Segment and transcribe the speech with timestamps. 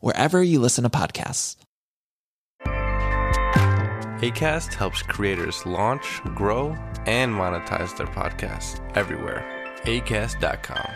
[0.00, 1.56] wherever you listen to podcasts.
[4.22, 9.44] ACAST helps creators launch, grow, and monetize their podcasts everywhere.
[9.84, 10.90] ACAST.com.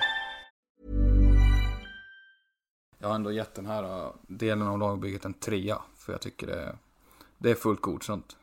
[2.98, 5.78] Jag har ändå gett den här uh, delen av lagbygget en trea.
[5.96, 6.76] För jag tycker det,
[7.38, 8.36] det är fullt godkänt.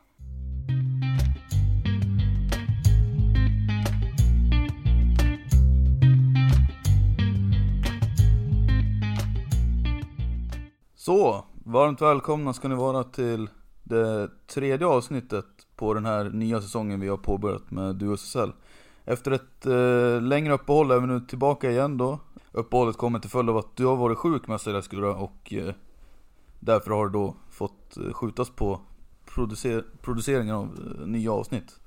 [11.09, 13.49] Så, varmt välkomna ska ni vara till
[13.83, 18.51] det tredje avsnittet på den här nya säsongen vi har påbörjat med Duo SSL.
[19.05, 22.19] Efter ett eh, längre uppehåll är vi nu tillbaka igen då.
[22.51, 25.73] Uppehållet kommer till följd av att du har varit sjuk med Eskilstuna och eh,
[26.59, 28.81] därför har det då fått eh, skjutas på
[29.25, 31.79] producer produceringen av eh, nya avsnitt.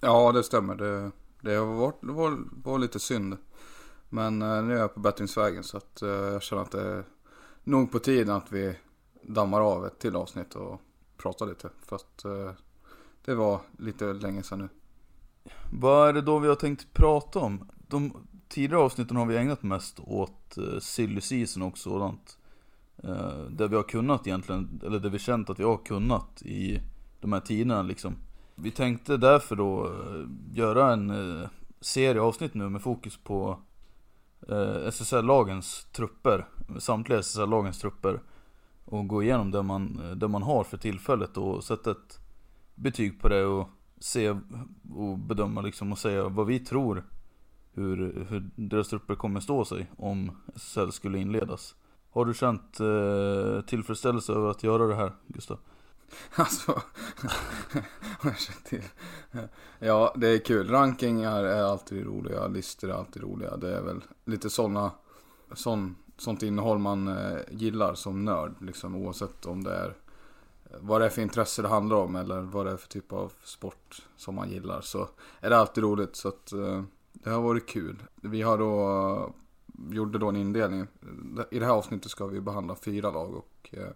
[0.00, 0.74] Ja, det stämmer.
[0.74, 3.36] Det, det, har varit, det var, var lite synd.
[4.08, 7.04] Men eh, nu är jag på bättringsvägen så att eh, jag känner att det är
[7.64, 8.76] nog på tiden att vi
[9.22, 10.80] dammar av ett till avsnitt och
[11.16, 11.70] pratar lite.
[11.82, 12.50] För att eh,
[13.24, 14.68] det var lite länge sedan nu.
[15.72, 17.70] Vad är det då vi har tänkt prata om?
[17.88, 18.12] De
[18.48, 22.38] tidigare avsnitten har vi ägnat mest åt eh, silly season och sådant.
[22.96, 26.80] Eh, där vi har kunnat egentligen, eller där vi känt att vi har kunnat i
[27.20, 28.16] de här tiderna liksom.
[28.54, 31.48] Vi tänkte därför då eh, göra en eh,
[31.80, 33.58] serie avsnitt nu med fokus på
[34.48, 36.48] eh, SSL-lagens trupper.
[36.78, 38.20] Samtliga SSL-lagens trupper.
[38.84, 42.18] Och gå igenom det man, det man har för tillfället och sätta ett
[42.74, 43.68] betyg på det och
[43.98, 44.30] se
[44.94, 47.04] och bedöma liksom och säga vad vi tror
[47.74, 51.74] hur, hur deras trupper kommer stå sig om SSL skulle inledas.
[52.10, 55.58] Har du känt eh, tillfredsställelse över att göra det här, Gustav?
[56.34, 56.72] Alltså,
[58.18, 58.82] har jag känt till?
[59.78, 60.68] Ja, det är kul.
[60.70, 63.56] Rankingar är alltid roliga, listor är alltid roliga.
[63.56, 64.90] Det är väl lite sådana,
[65.52, 68.54] sån, sånt innehåll man eh, gillar som nörd.
[68.60, 69.94] Liksom, oavsett om det är
[70.80, 73.32] vad det är för intresse det handlar om eller vad det är för typ av
[73.44, 74.80] sport som man gillar.
[74.80, 75.08] Så
[75.40, 76.16] är det alltid roligt.
[76.16, 76.82] Så att eh,
[77.12, 78.02] det har varit kul.
[78.14, 79.34] Vi har då,
[79.90, 80.86] gjorde då en indelning.
[81.50, 83.90] I det här avsnittet ska vi behandla fyra lag och eh,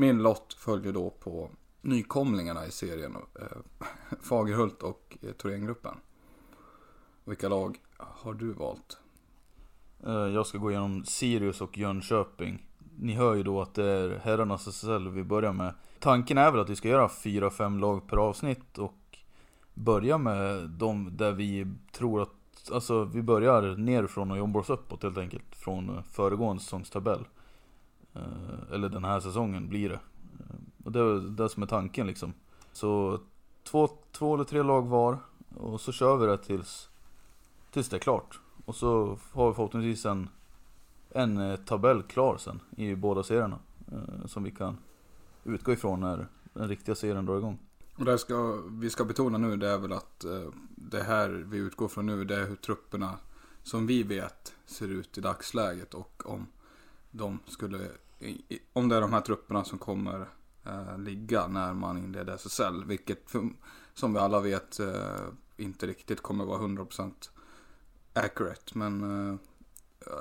[0.00, 1.50] min lott följer då på
[1.80, 3.16] nykomlingarna i serien.
[3.40, 3.46] Eh,
[4.20, 5.94] Fagerhult och eh, Thorengruppen.
[7.24, 8.98] Vilka lag har du valt?
[10.06, 12.66] Eh, jag ska gå igenom Sirius och Jönköping.
[12.98, 15.74] Ni hör ju då att det är herrarnas SSL vi börjar med.
[15.98, 19.18] Tanken är väl att vi ska göra 4-5 lag per avsnitt och
[19.74, 25.02] börja med de där vi tror att, alltså vi börjar nerifrån och jobbar oss uppåt
[25.02, 25.54] helt enkelt.
[25.54, 27.24] Från eh, föregående säsongstabell.
[28.14, 30.00] Eh, eller den här säsongen blir det.
[30.40, 32.32] Eh, och det är det som är tanken liksom.
[32.72, 33.20] Så
[33.64, 35.18] två, två eller tre lag var
[35.56, 36.88] och så kör vi det tills,
[37.70, 38.40] tills det är klart.
[38.64, 40.28] Och så har vi förhoppningsvis en,
[41.10, 43.58] en eh, tabell klar sen i båda serierna.
[44.24, 44.76] Som vi kan
[45.44, 47.58] utgå ifrån när den riktiga serien drar igång.
[47.96, 50.24] Och det ska, vi ska betona nu det är väl att
[50.74, 53.18] det här vi utgår från nu det är hur trupperna
[53.62, 56.46] som vi vet ser ut i dagsläget och om
[57.10, 57.88] de skulle,
[58.72, 60.28] om det är de här trupperna som kommer
[60.66, 62.84] eh, ligga när man inleder SSL.
[62.84, 63.30] Vilket
[63.94, 67.12] som vi alla vet eh, inte riktigt kommer vara 100%
[68.12, 68.78] accurate.
[68.78, 69.36] Men eh,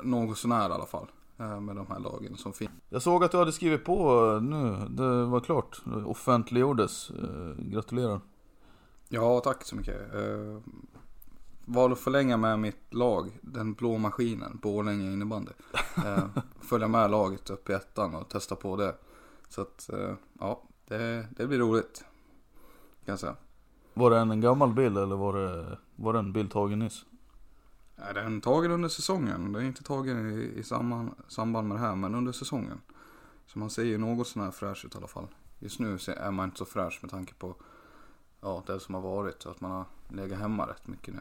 [0.04, 1.08] något sånär i alla fall.
[1.40, 2.72] Eh, med de här lagen som finns.
[2.90, 5.82] Jag såg att du hade skrivit på eh, nu, det var klart.
[5.86, 7.10] Det offentliggjordes.
[7.10, 8.22] Eh, Gratulerar.
[9.10, 9.96] Ja, tack så mycket.
[11.70, 15.52] Uh, val att förlänga med mitt lag, den blå maskinen, Borlänge innebandy.
[15.98, 16.26] Uh,
[16.62, 18.96] följa med laget upp i ettan och testa på det.
[19.50, 22.06] Så att, uh, ja, det, det blir roligt.
[23.06, 23.36] kan jag säga.
[23.94, 27.06] Var det en gammal bild eller var det, var det en bild tagen nyss?
[27.96, 29.54] Nej, den tagen under säsongen.
[29.54, 32.82] Den är inte tagen i, i samband, samband med det här, men under säsongen.
[33.48, 35.28] Så man ser ju något sån här fräsch ut i alla fall.
[35.60, 37.56] Just nu är man inte så fräsch med tanke på
[38.42, 39.46] ja, det som har varit.
[39.46, 41.20] Att man har legat hemma rätt mycket nu.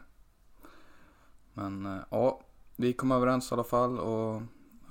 [1.53, 2.41] Men eh, ja,
[2.75, 4.41] vi kom överens i alla fall och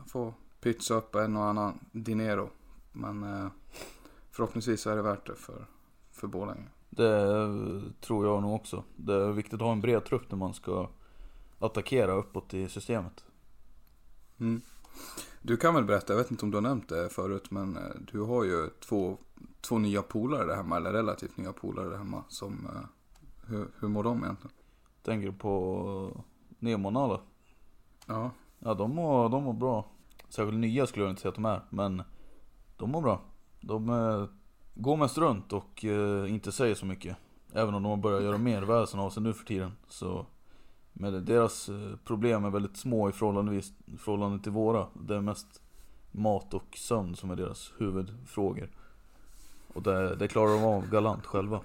[0.06, 2.50] får pytsa upp en och annan dinero.
[2.92, 3.48] Men eh,
[4.30, 5.66] förhoppningsvis är det värt det för,
[6.10, 6.68] för Borlänge.
[6.90, 8.84] Det tror jag nog också.
[8.96, 10.88] Det är viktigt att ha en bred trupp när man ska
[11.58, 13.24] attackera uppåt i systemet.
[14.40, 14.60] Mm.
[15.42, 17.82] Du kan väl berätta, jag vet inte om du har nämnt det förut, men eh,
[18.12, 19.18] du har ju två,
[19.60, 22.24] två nya polare där hemma, eller relativt nya polare där hemma.
[22.28, 22.88] Som, eh,
[23.46, 24.56] hur, hur mår de egentligen?
[25.02, 26.24] Tänker på
[26.58, 27.20] Nemo och Nala?
[28.06, 29.84] Ja, Ja de mår, de mår bra.
[30.28, 32.02] Särskilt nya skulle jag inte säga att de är, men
[32.76, 33.20] de mår bra.
[33.60, 34.24] De eh,
[34.74, 37.16] går mest runt och eh, inte säger så mycket.
[37.52, 39.72] Även om de har börjat göra mer väsen av sig nu för tiden.
[39.88, 40.26] Så
[40.92, 44.86] men deras eh, problem är väldigt små i förhållande, i förhållande till våra.
[44.92, 45.62] Det är mest
[46.10, 48.70] mat och sömn som är deras huvudfrågor.
[49.74, 51.60] Och det, det klarar de av galant själva.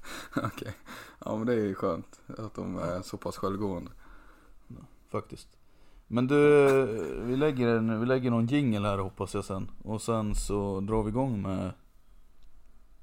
[0.36, 0.74] okej.
[1.24, 3.90] Ja men det är ju skönt att de är så pass självgående.
[5.10, 5.48] Faktiskt.
[6.06, 6.36] Men du,
[7.22, 9.70] vi lägger, en, vi lägger någon jingle här hoppas jag sen.
[9.84, 11.72] Och sen så drar vi igång med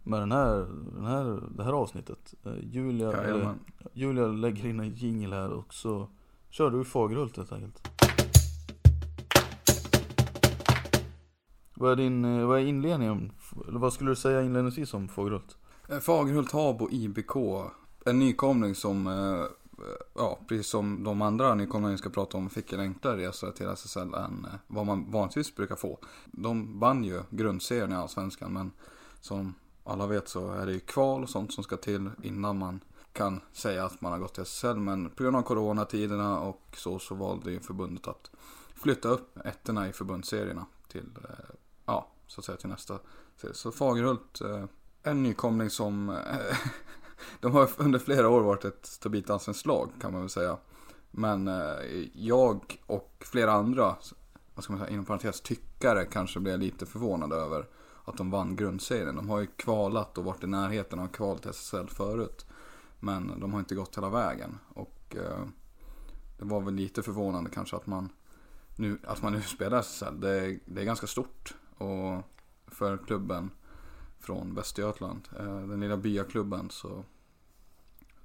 [0.07, 2.33] med den här, den här, det här avsnittet.
[2.45, 3.53] Eh, Julia, eller.
[3.94, 6.07] Julia lägger in en jingle här och så
[6.50, 7.88] kör du Fagerhult helt enkelt.
[11.74, 13.31] Vad är din, eh, vad är inledningen?
[13.68, 15.57] Eller vad skulle du säga inledningsvis om Fagerhult?
[15.90, 17.36] Eh, Fagerhult Habo IBK.
[18.06, 19.48] En nykomling som, eh, eh,
[20.14, 23.68] ja precis som de andra nykomlingarna vi ska prata om, fick en enklare resa till
[23.68, 26.00] SSL än vad man vanligtvis brukar få.
[26.26, 28.72] De vann ju grundserien i Allsvenskan men
[29.20, 32.80] som alla vet så är det ju kval och sånt som ska till innan man
[33.14, 34.76] kan säga att man har gått till SSL.
[34.76, 38.32] Men på grund av coronatiderna och så, så valde ju förbundet att
[38.76, 41.10] flytta upp ettorna i förbundsserierna till,
[41.86, 43.00] ja, så att säga till nästa
[43.36, 43.54] serie.
[43.54, 44.42] Så Fagerhult,
[45.06, 46.57] en nykomling som, eh,
[47.40, 50.57] de har under flera år varit ett stabilt allsvenskt lag kan man väl säga.
[51.12, 53.96] Men eh, jag och flera andra,
[54.56, 57.68] vad ska man säga, inom parentes tyckare kanske blev lite förvånade över
[58.06, 59.16] att de vann grundserien.
[59.16, 62.46] De har ju kvalat och varit i närheten av kval till SSL förut.
[63.00, 64.60] Men de har inte gått hela vägen.
[64.74, 65.46] Och eh,
[66.38, 68.10] det var väl lite förvånande kanske att man
[68.75, 70.19] nu, att man nu spelar SSL.
[70.19, 71.56] Det är, det är ganska stort.
[71.78, 72.22] Och
[72.68, 73.51] för klubben
[74.19, 77.03] från Västergötland, eh, den lilla byaklubben, så,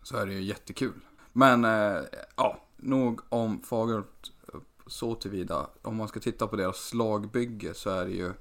[0.03, 1.01] så är det ju jättekul.
[1.33, 2.03] Men eh,
[2.37, 5.67] ja, nog om Fagerhult eh, så tillvida.
[5.83, 8.33] Om man ska titta på deras lagbygge så är det ju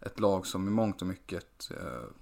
[0.00, 1.70] ett lag som i mångt och mycket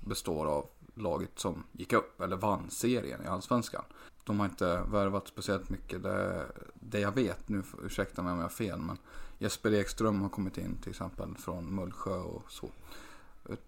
[0.00, 3.84] består av laget som gick upp eller vann serien i Allsvenskan.
[4.24, 6.02] De har inte värvat speciellt mycket.
[6.02, 8.98] Det, det jag vet, nu ursäkta mig om jag har fel, men
[9.38, 12.70] Jesper Ekström har kommit in till exempel från Mullsjö och så.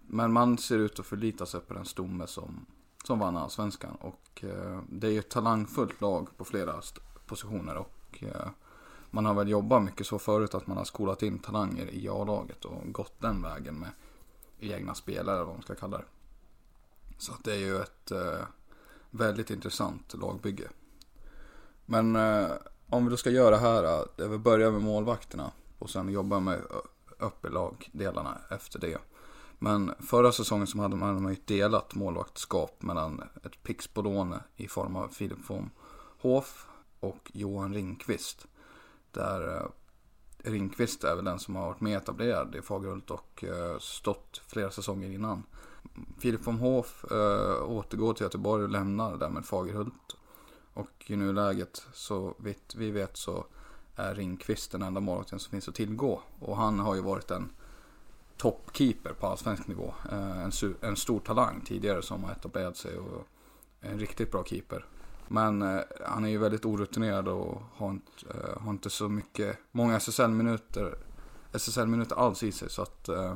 [0.07, 2.65] Men man ser ut att förlita sig på den stomme som,
[3.03, 3.95] som vann Allsvenskan.
[3.95, 6.81] Och eh, det är ju ett talangfullt lag på flera
[7.25, 7.75] positioner.
[7.75, 8.49] Och eh,
[9.11, 12.65] man har väl jobbat mycket så förut att man har skolat in talanger i A-laget
[12.65, 13.89] och gått den vägen med
[14.59, 16.05] egna spelare, eller vad man ska kalla det.
[17.17, 18.45] Så att det är ju ett eh,
[19.09, 20.69] väldigt intressant lagbygge.
[21.85, 22.51] Men eh,
[22.89, 26.39] om vi då ska göra här, eh, jag vill börja med målvakterna och sen jobba
[26.39, 26.61] med
[27.19, 28.97] upp i lagdelarna efter det.
[29.63, 34.95] Men förra säsongen så hade man, man ju delat målvaktskap mellan ett Pixbolone i form
[34.95, 35.69] av Filip von
[36.21, 36.67] Hof
[36.99, 38.47] och Johan Ringqvist.
[39.11, 43.79] Där eh, Ringqvist är väl den som har varit mer etablerad i Fagerhult och eh,
[43.79, 45.43] stått flera säsonger innan.
[46.19, 50.15] Filip von Hof eh, återgår till Göteborg och lämnar därmed Fagerhult.
[50.73, 53.45] Och i nuläget, så vitt vi vet så
[53.95, 56.21] är Ringqvist den enda målvakten som finns att tillgå.
[56.39, 57.51] Och han har ju varit en
[58.41, 59.93] toppkeeper på allsvensk nivå.
[60.11, 63.27] Eh, en, en, stor talang tidigare som har etablerat sig och
[63.79, 64.85] en riktigt bra keeper.
[65.27, 69.57] Men eh, han är ju väldigt orutinerad och har inte, eh, har inte så mycket,
[69.71, 70.97] många SSL-minuter
[71.53, 72.69] SSL-minuter alls i sig.
[72.69, 73.35] Så att eh,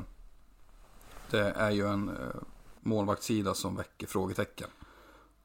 [1.30, 2.40] det är ju en eh,
[2.80, 4.68] målvaktssida som väcker frågetecken.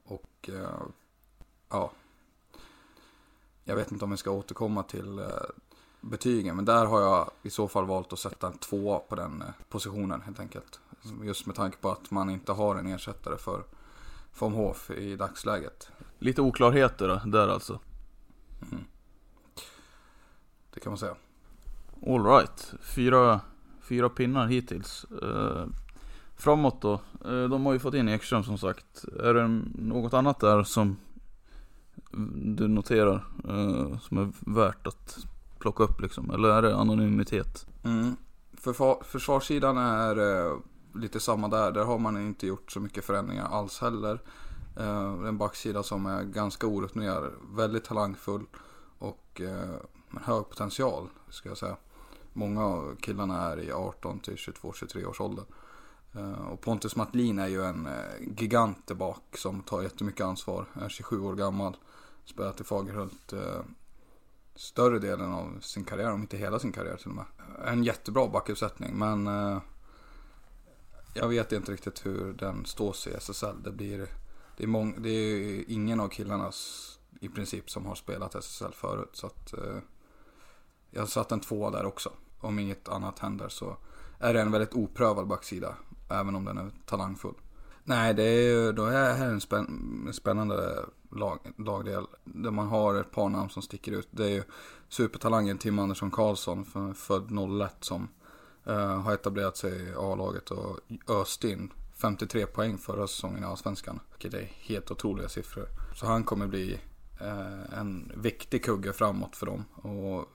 [0.04, 0.82] Och eh,
[1.70, 1.92] ja,
[3.64, 5.26] jag vet inte om vi ska återkomma till eh,
[6.02, 6.56] betygen.
[6.56, 9.48] Men där har jag i så fall valt att sätta en tvåa på den eh,
[9.70, 10.80] positionen helt enkelt.
[11.24, 13.64] Just med tanke på att man inte har en ersättare för
[14.40, 15.90] von Hof i dagsläget.
[16.20, 17.80] Lite oklarheter där alltså.
[18.72, 18.84] Mm.
[20.74, 21.16] Det kan man säga.
[22.08, 23.42] Alright, fyra,
[23.82, 25.06] fyra pinnar hittills.
[25.24, 25.66] Uh,
[26.42, 26.94] Framåt då,
[27.26, 29.06] eh, de har ju fått in Ekström som sagt.
[29.20, 30.98] Är det något annat där som
[32.36, 35.18] du noterar eh, som är värt att
[35.62, 36.32] plocka upp liksom?
[36.32, 37.68] Eller är det anonymitet?
[37.84, 38.16] Mm.
[39.02, 40.58] Försvarssidan är eh,
[40.96, 41.72] lite samma där.
[41.72, 44.20] Där har man inte gjort så mycket förändringar alls heller.
[44.78, 48.46] Eh, en backsida som är ganska orutinerad, väldigt talangfull
[49.00, 49.70] och eh,
[50.10, 51.76] med hög potential ska jag säga.
[52.34, 55.46] Många av killarna är i 18 till 22-23 års ålder.
[56.14, 60.66] Eh, och Pontus Matlin är ju en eh, gigant där bak som tar jättemycket ansvar.
[60.74, 61.78] Är 27 år gammal.
[62.26, 63.62] Spelat i Fagerhult eh,
[64.56, 67.26] större delen av sin karriär, om inte hela sin karriär till och med.
[67.66, 69.60] En jättebra backuppsättning men eh,
[71.14, 73.64] jag vet inte riktigt hur den står sig i SSL.
[73.64, 74.08] Det, blir,
[74.58, 76.52] det, är mång, det är ingen av killarna
[77.20, 79.10] i princip som har spelat SSL förut.
[79.14, 79.78] Så att, eh,
[80.92, 82.12] jag har satt en tvåa där också.
[82.40, 83.78] Om inget annat händer så
[84.20, 85.76] är det en väldigt oprövad backsida.
[86.10, 87.36] Även om den är talangfull.
[87.84, 92.06] Nej, det är ju, då är det en spänn, spännande lag, lagdel.
[92.24, 94.08] Där man har ett par namn som sticker ut.
[94.12, 94.44] Det är ju
[94.90, 96.66] supertalangen Tim Andersson Karlsson,
[96.96, 98.08] född 01 som
[98.66, 104.00] eh, har etablerat sig i A-laget och öst in 53 poäng förra säsongen i Allsvenskan.
[104.12, 105.66] Vilket är helt otroliga siffror.
[105.96, 106.80] Så han kommer bli
[107.22, 109.66] eh, en viktig kugge framåt för dem.
[109.76, 110.26] Och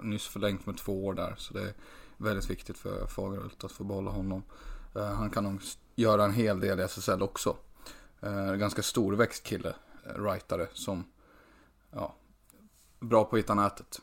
[0.00, 1.34] nyss förlängt med två år där.
[1.38, 1.74] Så det är
[2.16, 4.42] väldigt viktigt för Fagerhult att få behålla honom.
[4.94, 5.60] Eh, han kan nog
[5.94, 7.56] göra en hel del i SSL också.
[8.24, 9.74] Uh, ganska storväxt kille,
[10.06, 11.04] writare rightare, som
[11.90, 12.14] ja,
[13.00, 14.00] bra på att hitta nätet.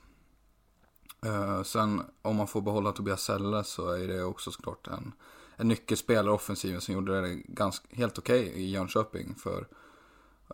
[1.26, 5.14] Eh, sen om man får behålla Tobias Selle så är det också såklart en,
[5.56, 9.68] en nyckelspelare offensiven som gjorde det ganska, helt okej okay i Jönköping för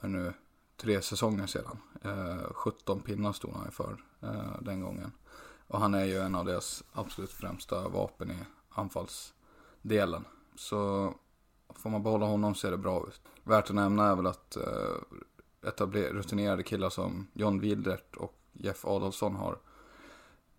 [0.01, 0.33] nu,
[0.77, 1.77] tre säsonger sedan.
[2.01, 5.11] Eh, 17 pinnar stod han för eh, den gången.
[5.67, 8.37] Och han är ju en av deras absolut främsta vapen i
[8.69, 10.25] anfallsdelen.
[10.55, 11.13] Så
[11.75, 13.21] får man behålla honom ser det bra ut.
[13.43, 14.57] Värt att nämna är väl att
[15.61, 19.57] rutinerade killar som John Wildert och Jeff Adolfsson har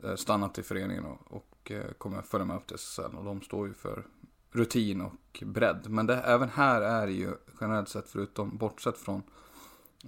[0.02, 3.16] eh, stannat i föreningen och, och eh, kommer följa med upp till SSL.
[3.16, 4.06] Och de står ju för
[4.50, 5.86] rutin och bredd.
[5.88, 9.22] Men det, även här är det ju generellt sett förutom, bortsett från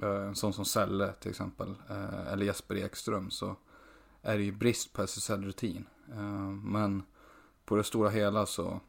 [0.02, 1.74] eh, en sån som Selle till exempel,
[2.26, 3.56] eller Jesper Ekström, så
[4.22, 5.86] är det ju brist på SSL-rutin.
[6.62, 7.02] Men
[7.64, 8.80] på det stora hela så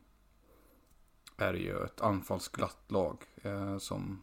[1.38, 3.18] är det ju ett anfallsglatt lag.
[3.80, 4.22] Som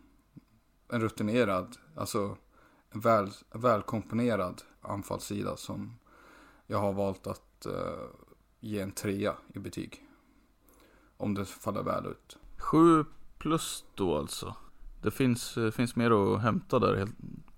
[0.93, 2.37] en rutinerad, alltså
[2.91, 5.99] en väl, välkomponerad anfallssida som
[6.67, 8.07] jag har valt att eh,
[8.61, 10.07] ge en trea i betyg.
[11.17, 12.39] Om det faller väl ut.
[12.59, 13.05] Sju
[13.39, 14.57] plus då alltså?
[15.03, 17.09] Det finns, eh, finns mer att hämta där,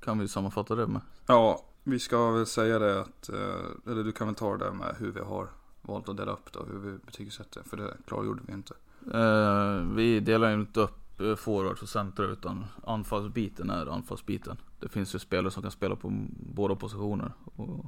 [0.00, 1.00] kan vi sammanfatta det med?
[1.26, 4.72] Ja, vi ska väl säga det att, eh, eller du kan väl ta det där
[4.72, 5.48] med hur vi har
[5.82, 8.74] valt att dela upp det och hur vi betygsätter, för det klargjorde vi inte.
[9.14, 14.56] Eh, vi delar inte upp eh, forwards och center utan anfallsbiten är anfallsbiten.
[14.80, 17.32] Det finns ju spelare som kan spela på båda positioner.
[17.56, 17.86] Och,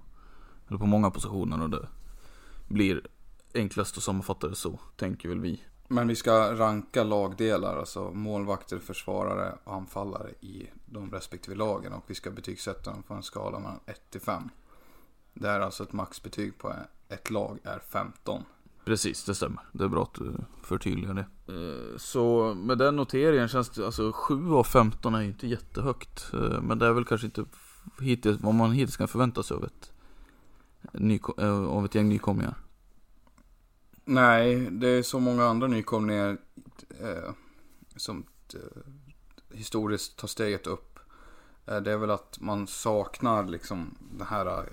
[0.68, 1.88] eller på många positioner och det
[2.68, 3.06] blir
[3.54, 5.62] enklast att sammanfatta det så, tänker väl vi.
[5.88, 11.92] Men vi ska ranka lagdelar, alltså målvakter, försvarare och anfallare i de respektive lagen.
[11.92, 14.48] Och vi ska betygsätta dem på en skala mellan 1 till 5.
[15.34, 16.74] Det är alltså ett maxbetyg på
[17.08, 18.42] ett lag är 15.
[18.84, 19.62] Precis, det stämmer.
[19.72, 21.26] Det är bra att du förtydligar det.
[21.52, 26.30] Eh, så med den noteringen känns det, alltså 7 av 15 är ju inte jättehögt.
[26.32, 27.44] Eh, men det är väl kanske inte
[28.00, 29.92] hittills, vad man hittills kan förvänta sig av ett,
[31.38, 32.54] eh, av ett gäng nykomlingar.
[34.04, 36.38] Nej, det är så många andra nykomlingar
[37.00, 37.32] eh,
[37.96, 38.60] som eh,
[39.56, 40.98] historiskt tar steget upp.
[41.66, 44.68] Eh, det är väl att man saknar liksom det här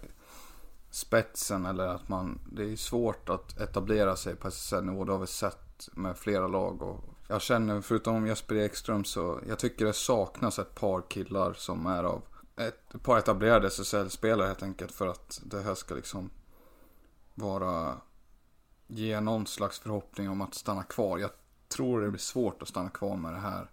[0.91, 5.03] spetsen eller att man, det är svårt att etablera sig på SSL-nivå.
[5.03, 9.59] Det har vi sett med flera lag och jag känner, förutom Jesper Ekström så, jag
[9.59, 12.21] tycker det saknas ett par killar som är av,
[12.55, 16.29] ett par etablerade SSL-spelare helt enkelt för att det här ska liksom
[17.33, 17.97] vara,
[18.87, 21.17] ge någon slags förhoppning om att stanna kvar.
[21.17, 21.31] Jag
[21.67, 23.69] tror det blir svårt att stanna kvar med det här,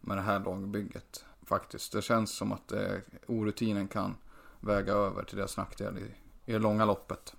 [0.00, 1.92] med det här lagbygget faktiskt.
[1.92, 4.16] Det känns som att eh, det, orutinen kan
[4.60, 6.14] väga över till deras nackdel i,
[6.46, 7.34] i det långa loppet.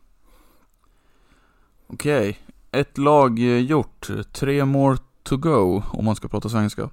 [1.87, 2.81] Okej, okay.
[2.81, 4.09] ett lag gjort.
[4.31, 6.89] Tre more to go, om man ska prata svenska.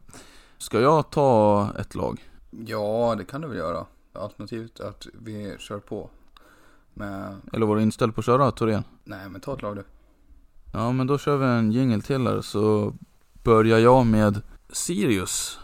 [0.59, 2.31] Ska jag ta ett lag?
[2.51, 3.87] Ja, det kan du väl göra.
[4.13, 6.11] Alternativt att vi kör på.
[6.95, 7.37] Med...
[7.53, 8.85] Eller var du inställd på att köra Torén?
[9.05, 9.85] Nej, men ta ett lag du.
[10.73, 12.95] Ja, men då kör vi en jingel till här så
[13.43, 15.59] börjar jag med Sirius.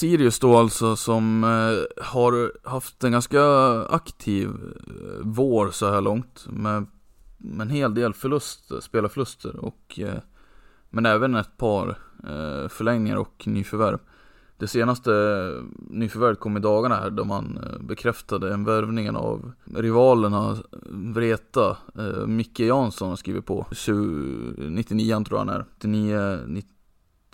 [0.00, 3.42] Sirius då alltså som eh, har haft en ganska
[3.82, 6.86] aktiv eh, vår så här långt med
[7.60, 10.18] en hel del förluster, spelarförluster och eh,
[10.90, 11.88] men även ett par
[12.28, 13.98] eh, förlängningar och nyförvärv.
[14.56, 19.52] Det senaste eh, nyförvärvet kom i dagarna här då man eh, bekräftade en värvningen av
[19.74, 20.56] rivalerna
[20.90, 21.76] Vreta.
[21.98, 23.66] Eh, Micke Jansson har skrivit på.
[24.56, 25.64] 99 tror jag han är.
[25.82, 26.38] 99,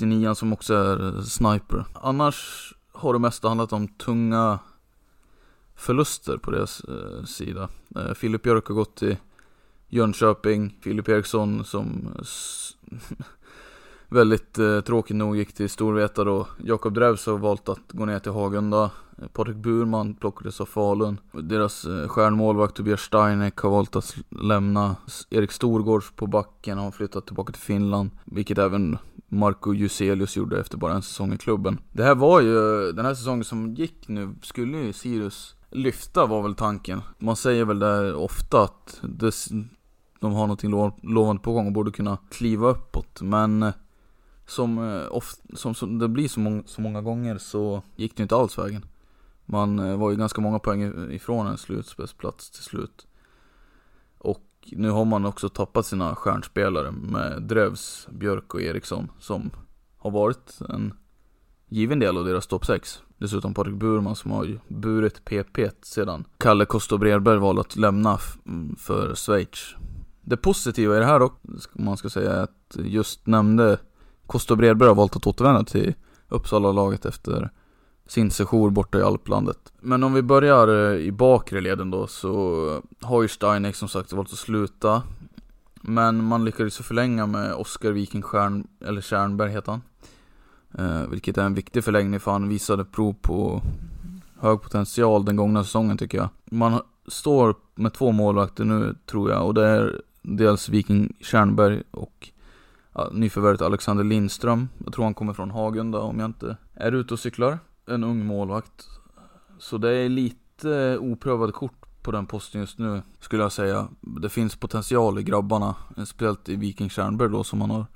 [0.00, 1.84] 99 som också är eh, sniper.
[1.94, 4.58] Annars har det mesta handlat om tunga
[5.74, 7.68] förluster på deras eh, sida.
[7.96, 9.16] Eh, Filip Björk har gått till
[9.88, 10.78] Jönköping.
[10.80, 12.08] Filip Eriksson som
[14.08, 16.46] väldigt eh, tråkigt nog gick till Storvreta då.
[16.64, 18.90] Jakob Drevs har valt att gå ner till Hagunda.
[19.32, 21.18] Patrik Burman plockades av Falun.
[21.32, 24.96] Deras eh, stjärnmålvakt Tobias Steinek har valt att lämna.
[25.30, 28.10] Erik Storgårds på backen har flyttat tillbaka till Finland.
[28.24, 28.98] Vilket även
[29.28, 31.78] Marco Juselius gjorde efter bara en säsong i klubben.
[31.92, 36.42] Det här var ju, den här säsongen som gick nu, skulle ju Sirius lyfta var
[36.42, 37.00] väl tanken.
[37.18, 39.32] Man säger väl där ofta att det,
[40.20, 40.70] de har någonting
[41.02, 43.22] lovande på gång och borde kunna kliva uppåt.
[43.22, 43.74] Men eh,
[44.46, 48.22] som, eh, of, som, som det blir så många, så många gånger så gick det
[48.22, 48.84] inte alls vägen.
[49.44, 53.06] Man eh, var ju ganska många poäng ifrån en slutspelsplats till slut.
[54.18, 59.50] Och nu har man också tappat sina stjärnspelare med Drevs, Björk och Eriksson som
[59.96, 60.94] har varit en
[61.68, 63.02] given del av deras topp 6.
[63.18, 68.18] Dessutom Patrik Burman som har ju burit PP sedan Kalle Kosto Bredberg valde att lämna
[68.78, 69.74] för Schweiz.
[70.22, 71.40] Det positiva i det här dock,
[71.72, 73.78] man ska säga, är att just nämnde
[74.26, 75.94] Kosta Bredberg har valt att återvända till
[76.28, 77.50] Uppsala-laget efter
[78.06, 79.72] sin sejour borta i alplandet.
[79.80, 84.12] Men om vi börjar eh, i bakre leden då så har ju Steinek som sagt
[84.12, 85.02] valt att sluta.
[85.80, 89.82] Men man lyckades förlänga med Oskar Viking Stjärn, eller Stjärnberg heter han.
[90.78, 93.62] Eh, vilket är en viktig förlängning för han visade prov på
[94.40, 96.28] hög potential den gångna säsongen tycker jag.
[96.44, 102.30] Man står med två målvakter nu tror jag och det är dels Viking Stjärnberg och
[102.96, 104.68] ja, nyförvärvet Alexander Lindström.
[104.84, 107.58] Jag tror han kommer från Hagunda om jag inte är ute och cyklar.
[107.86, 108.88] En ung målvakt.
[109.58, 113.88] Så det är lite oprövade kort på den posten just nu skulle jag säga.
[114.00, 115.74] Det finns potential i grabbarna,
[116.06, 117.86] speciellt i Viking Stjernberg då som man har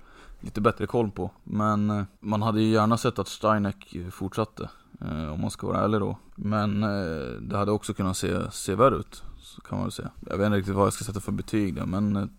[0.41, 1.31] lite bättre koll på.
[1.45, 4.69] Men eh, man hade ju gärna sett att Steinek fortsatte.
[5.01, 6.19] Eh, om man ska vara ärlig då.
[6.35, 9.23] Men eh, det hade också kunnat se, se värre ut.
[9.39, 10.11] Så kan man väl säga.
[10.31, 11.87] Jag vet inte riktigt vad jag ska sätta för betyg där.
[11.87, 12.31] Men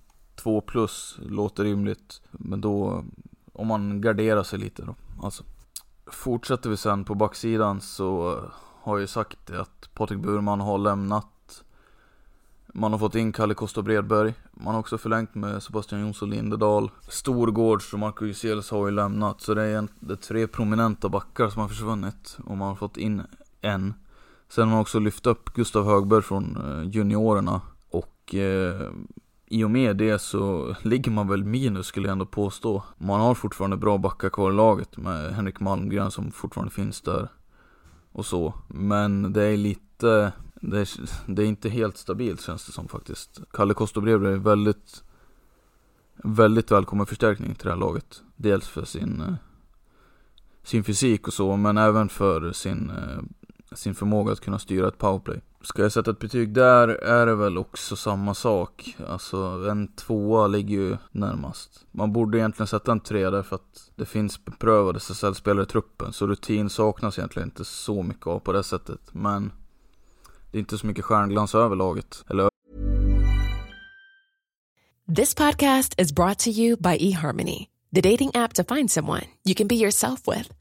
[0.43, 2.21] 2 plus låter rimligt.
[2.31, 3.03] Men då,
[3.53, 4.95] om man garderar sig lite då.
[5.23, 5.43] Alltså.
[6.05, 8.39] Fortsätter vi sen på backsidan så
[8.81, 11.25] har jag ju sagt att Patrik Burman har lämnat
[12.73, 14.33] man har fått in Kalle Kosta Bredberg.
[14.51, 16.91] Man har också förlängt med Sebastian Jonsson Lindedal.
[17.07, 19.41] Storgårds och Marco Juselius har ju lämnat.
[19.41, 22.37] Så det är, en, det är tre prominenta backar som har försvunnit.
[22.45, 23.21] Och man har fått in
[23.61, 23.93] en.
[24.49, 27.61] Sen har man också lyft upp Gustav Högberg från eh, juniorerna.
[27.89, 28.91] Och eh,
[29.51, 32.83] i och med det så ligger man väl minus skulle jag ändå påstå.
[32.97, 37.29] Man har fortfarande bra backar kvar i laget med Henrik Malmgren som fortfarande finns där.
[38.11, 38.53] Och så.
[38.67, 40.89] Men det är lite det är,
[41.25, 43.41] det är inte helt stabilt känns det som faktiskt.
[43.53, 45.03] Kalle Kostobrev är väldigt,
[46.15, 48.21] väldigt välkommen förstärkning till det här laget.
[48.35, 49.33] Dels för sin, eh,
[50.63, 53.19] sin fysik och så, men även för sin, eh,
[53.75, 55.41] sin förmåga att kunna styra ett powerplay.
[55.63, 58.95] Ska jag sätta ett betyg där är det väl också samma sak.
[59.07, 59.37] Alltså
[59.69, 61.85] en tvåa ligger ju närmast.
[61.91, 66.13] Man borde egentligen sätta en trea därför att det finns beprövade SSL-spelare i truppen.
[66.13, 69.01] Så rutin saknas egentligen inte så mycket av på det sättet.
[69.11, 69.51] Men
[70.51, 72.23] det är inte så mycket stjärnglans över laget.
[72.29, 72.49] Eller...
[75.15, 79.55] This podcast is brought to you by eHarmony, the dating app to find someone you
[79.55, 80.60] can be yourself with.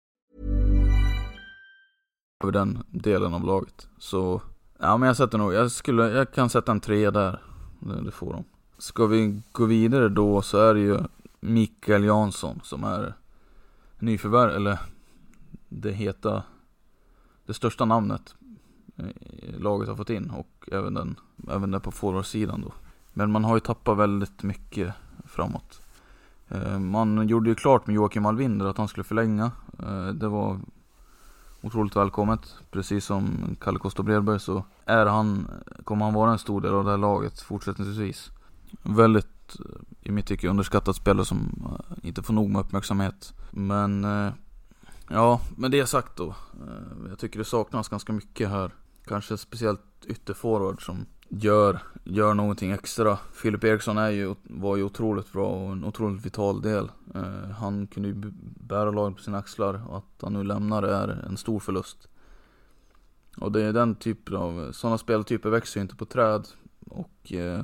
[2.41, 3.87] Över den delen av laget.
[3.97, 4.41] Så,
[4.79, 7.41] ja men jag sätter nog, jag skulle, jag kan sätta en tre där.
[7.79, 8.43] Det, det får de.
[8.77, 10.99] Ska vi gå vidare då så är det ju
[11.39, 13.13] Mikael Jansson som är
[13.99, 14.79] nyförvärv, eller
[15.69, 16.43] det heta,
[17.45, 18.35] det största namnet
[19.57, 21.15] laget har fått in och även den,
[21.49, 22.73] även där på forwardsidan då.
[23.13, 24.93] Men man har ju tappat väldigt mycket
[25.25, 25.81] framåt.
[26.49, 29.51] Eh, man gjorde ju klart med Joakim Alvinder att han skulle förlänga.
[29.79, 30.59] Eh, det var
[31.61, 32.55] otroligt välkommet.
[32.71, 35.47] Precis som Kalle Kosta Bredberg så är han,
[35.83, 38.29] kommer han vara en stor del av det här laget fortsättningsvis.
[38.83, 43.33] Väldigt, eh, i mitt tycke, underskattad spelare som eh, inte får nog med uppmärksamhet.
[43.51, 44.33] Men eh,
[45.13, 46.35] Ja, med det sagt då.
[47.09, 48.71] Jag tycker det saknas ganska mycket här.
[49.05, 53.17] Kanske speciellt ytterforward som gör, gör någonting extra.
[53.33, 56.91] Filip Eriksson är ju, var ju otroligt bra och en otroligt vital del.
[57.15, 58.15] Eh, han kunde ju
[58.59, 62.07] bära laget på sina axlar och att han nu lämnar är en stor förlust.
[63.37, 66.47] Och det är den typen av, sådana speltyper växer ju inte på träd.
[66.79, 67.61] Och eh,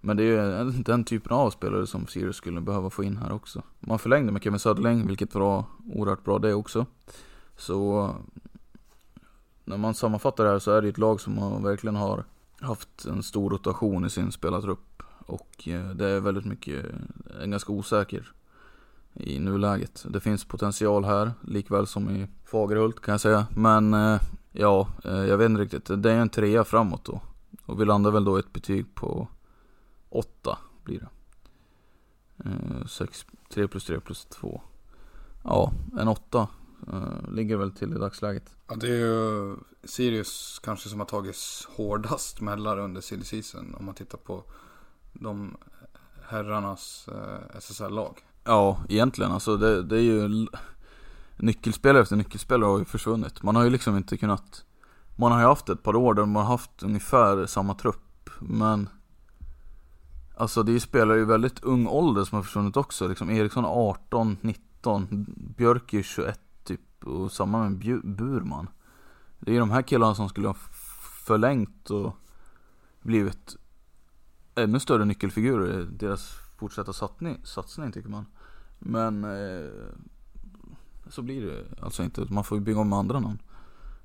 [0.00, 3.32] men det är ju den typen av spelare som Sirius skulle behöva få in här
[3.32, 3.62] också.
[3.80, 5.64] Man förlängde med Kevin Söderling, vilket var
[5.94, 6.86] oerhört bra det också.
[7.56, 8.10] Så
[9.70, 12.24] när man sammanfattar det här så är det ett lag som verkligen har
[12.60, 15.02] haft en stor rotation i sin spelartrupp.
[15.26, 16.86] Och eh, det är väldigt mycket,
[17.40, 18.32] eh, ganska osäker
[19.14, 20.04] i nuläget.
[20.08, 23.46] Det finns potential här, likväl som i Fagerhult kan jag säga.
[23.54, 24.20] Men eh,
[24.52, 26.02] ja, jag vet inte riktigt.
[26.02, 27.20] Det är en trea framåt då.
[27.66, 29.28] Och vi landar väl då ett betyg på
[30.08, 31.08] 8 blir det.
[32.88, 34.60] 6, 3 plus 3 plus 2.
[35.44, 36.48] Ja, en åtta
[36.92, 38.54] eh, ligger väl till i dagsläget.
[38.68, 43.74] Ja, det är ju Sirius kanske som har tagits hårdast mellan under silly season.
[43.78, 44.44] Om man tittar på
[45.12, 45.56] de
[46.28, 48.18] herrarnas eh, SSL-lag.
[48.44, 49.32] Ja, egentligen.
[49.32, 50.46] Alltså det, det är ju
[51.36, 53.42] nyckelspelare efter nyckelspelare har ju försvunnit.
[53.42, 54.64] Man har ju liksom inte kunnat
[55.16, 58.30] Man har ju haft ett par år där man har haft ungefär samma trupp.
[58.38, 58.88] Men
[60.40, 63.08] Alltså det är ju spelare i väldigt ung ålder som har försvunnit också.
[63.08, 66.49] Liksom Eriksson 18, 19, Björk är 21 typ.
[67.04, 68.68] Och samma med Burman.
[69.38, 70.56] Det är ju de här killarna som skulle ha
[71.24, 72.16] förlängt och
[73.02, 73.56] blivit
[74.54, 78.26] ännu större nyckelfigurer i deras fortsatta satsning, satsning tycker man.
[78.78, 79.70] Men eh,
[81.08, 82.26] så blir det alltså inte.
[82.28, 83.38] Man får ju bygga om med andra namn.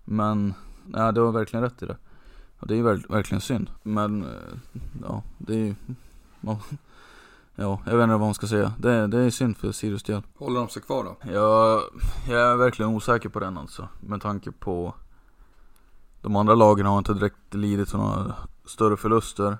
[0.05, 0.53] Men,
[0.85, 1.97] nej du har verkligen rätt i det.
[2.59, 3.71] Och det är ju verkligen synd.
[3.83, 4.57] Men, eh,
[5.01, 5.75] ja, det är ju
[7.55, 8.73] ja, jag vet inte vad man ska säga.
[8.79, 10.21] Det, det är synd för Sirius del.
[10.37, 11.15] Håller de sig kvar då?
[11.31, 11.81] Jag,
[12.29, 13.87] jag är verkligen osäker på den alltså.
[13.99, 14.93] Med tanke på
[16.21, 19.57] de andra lagen har inte direkt lidit några större förluster.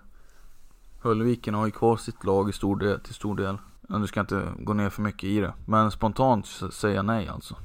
[1.01, 3.57] Höllviken har ju kvar sitt lag i stor del, till stor del.
[3.87, 5.53] Nu ska jag inte gå ner för mycket i det.
[5.65, 7.55] Men spontant säger jag nej alltså.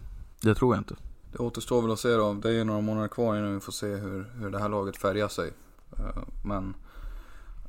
[0.40, 0.94] Det tror jag inte.
[1.32, 2.34] Det återstår väl att se då.
[2.34, 4.96] Det är ju några månader kvar innan vi får se hur, hur det här laget
[4.96, 5.52] färgar sig.
[5.98, 6.74] Eh, men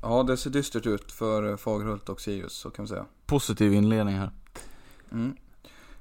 [0.02, 3.06] Ja, det ser dystert ut för Fagerhult och Sirius, så kan vi säga.
[3.26, 4.32] Positiv inledning här.
[5.12, 5.36] Mm.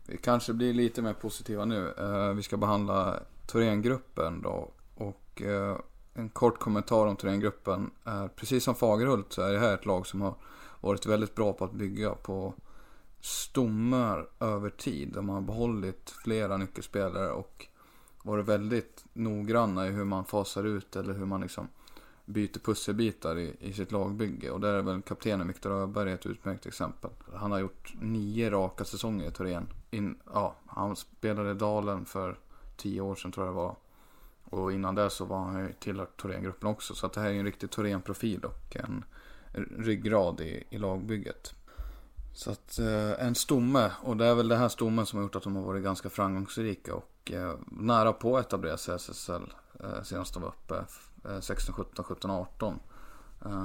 [0.07, 1.95] Vi kanske blir lite mer positiva nu.
[2.01, 4.71] Uh, vi ska behandla Thorengruppen då.
[4.95, 5.77] Och uh,
[6.15, 7.91] en kort kommentar om Thorengruppen.
[8.37, 10.35] Precis som Fagerhult så är det här ett lag som har
[10.81, 12.55] varit väldigt bra på att bygga på
[13.21, 15.13] stommar över tid.
[15.15, 17.67] De har behållit flera nyckelspelare och
[18.23, 21.69] varit väldigt noggranna i hur man fasar ut eller hur man liksom
[22.25, 24.51] byter pusselbitar i, i sitt lagbygge.
[24.51, 27.11] Och där är väl kaptenen Viktor Öberg ett utmärkt exempel.
[27.35, 29.69] Han har gjort nio raka säsonger i Torén.
[29.91, 32.39] In, ja, han spelade i Dalen för
[32.77, 33.77] tio år sedan tror jag det var.
[34.45, 36.95] Och innan det så var han ju tillhört Thorengruppen också.
[36.95, 39.05] Så att det här är en riktig Thorén-profil och en
[39.79, 41.55] ryggrad i, i lagbygget.
[42.35, 45.37] Så att eh, en stomme, och det är väl det här stommen som har gjort
[45.37, 49.53] att de har varit ganska framgångsrika och eh, nära på att etablera sig i SSL
[49.83, 50.85] Eh, senast de var uppe.
[51.41, 52.81] 16, 17, 17, 18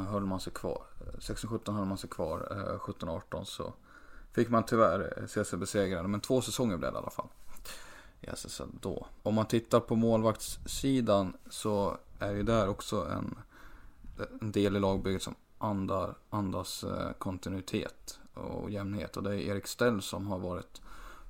[0.09, 0.83] höll man sig kvar.
[1.01, 2.47] Eh, 16, 17 höll man sig kvar.
[2.51, 3.73] Eh, 17, 18 så
[4.31, 6.07] fick man tyvärr se sig besegrade.
[6.07, 7.27] Men två säsonger blev det i alla fall.
[8.21, 9.07] I SSL då.
[9.23, 13.37] Om man tittar på målvaktssidan så är ju där också en,
[14.41, 19.17] en del i lagbygget som andar, andas eh, kontinuitet och jämnhet.
[19.17, 20.81] Och det är Erik Stell som har varit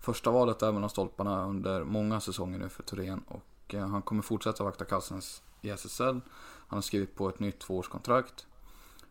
[0.01, 3.23] första valet där mellan stolparna under många säsonger nu för Turen.
[3.27, 5.21] Och och eh, han kommer fortsätta vakta kassan
[5.61, 6.21] i SSL.
[6.67, 8.45] Han har skrivit på ett nytt tvåårskontrakt.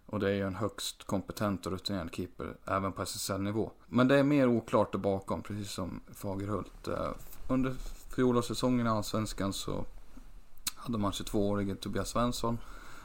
[0.06, 3.70] Och det är ju en högst kompetent och rutinerad keeper även på SSL-nivå.
[3.86, 6.88] Men det är mer oklart där bakom, precis som Fagerhult.
[6.88, 7.10] Eh.
[7.48, 7.74] Under
[8.14, 9.84] fjolårssäsongen i Allsvenskan så
[10.74, 12.58] hade man 22-årige Tobias Svensson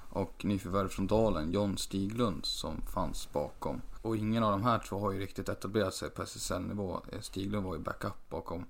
[0.09, 3.81] och nyförvärv från Dalen, John Stiglund, som fanns bakom.
[4.01, 7.01] Och ingen av de här två har ju riktigt etablerat sig på SSL-nivå.
[7.21, 8.65] Stiglund var ju backup bakom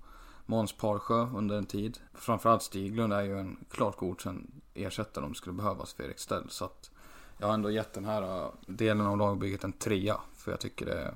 [0.50, 2.00] Måns Parsjö under en tid.
[2.14, 6.50] Framförallt Stiglund är ju en klart godkänd ersättare om det skulle behövas för Erik Stell.
[6.50, 6.92] Så att
[7.38, 10.18] jag har ändå gett den här äh, delen av lagbygget en trea.
[10.34, 11.16] För jag tycker det är,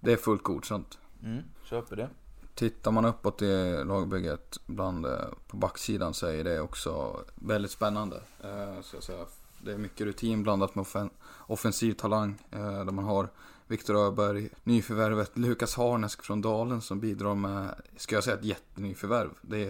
[0.00, 0.98] det är fullt godkänt.
[1.22, 2.08] Mm, köper det.
[2.54, 8.16] tittar man uppåt i lagbygget bland, eh, på backsidan så är det också väldigt spännande.
[8.40, 9.26] Eh, så jag säga.
[9.64, 11.10] Det är mycket rutin blandat med offen,
[11.46, 12.38] offensiv talang.
[12.50, 13.28] Där man har
[13.72, 19.30] Viktor Öberg, nyförvärvet Lukas Harnesk från Dalen som bidrar med, ska jag säga, ett jättenyförvärv.
[19.42, 19.62] Det